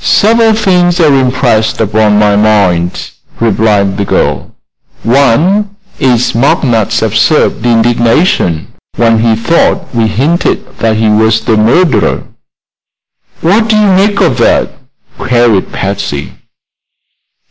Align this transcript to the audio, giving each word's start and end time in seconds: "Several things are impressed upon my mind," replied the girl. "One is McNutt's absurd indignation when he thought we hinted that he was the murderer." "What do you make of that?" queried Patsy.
"Several 0.00 0.54
things 0.54 0.98
are 0.98 1.12
impressed 1.14 1.78
upon 1.78 2.18
my 2.18 2.36
mind," 2.36 3.10
replied 3.38 3.98
the 3.98 4.06
girl. 4.06 4.54
"One 5.02 5.76
is 5.98 6.32
McNutt's 6.32 7.02
absurd 7.02 7.66
indignation 7.66 8.68
when 8.96 9.18
he 9.18 9.36
thought 9.36 9.94
we 9.94 10.06
hinted 10.06 10.78
that 10.78 10.96
he 10.96 11.10
was 11.10 11.42
the 11.44 11.58
murderer." 11.58 12.22
"What 13.42 13.68
do 13.68 13.76
you 13.76 13.88
make 13.92 14.22
of 14.22 14.38
that?" 14.38 14.70
queried 15.18 15.70
Patsy. 15.70 16.32